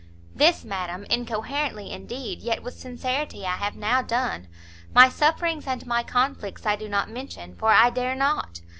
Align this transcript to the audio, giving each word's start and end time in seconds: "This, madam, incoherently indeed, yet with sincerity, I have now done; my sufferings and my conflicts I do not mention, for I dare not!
"This, 0.33 0.65
madam, 0.65 1.03
incoherently 1.11 1.91
indeed, 1.91 2.41
yet 2.41 2.63
with 2.63 2.73
sincerity, 2.73 3.45
I 3.45 3.57
have 3.57 3.75
now 3.75 4.01
done; 4.01 4.47
my 4.95 5.09
sufferings 5.09 5.67
and 5.67 5.85
my 5.85 6.01
conflicts 6.01 6.65
I 6.65 6.75
do 6.75 6.89
not 6.89 7.07
mention, 7.11 7.55
for 7.55 7.69
I 7.69 7.91
dare 7.91 8.15
not! 8.15 8.61